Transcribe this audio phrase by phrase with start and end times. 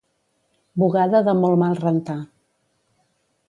[0.83, 2.19] Bugada de molt mal rentar.